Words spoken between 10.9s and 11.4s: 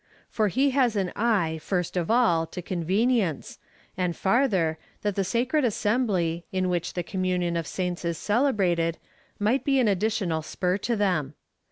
them.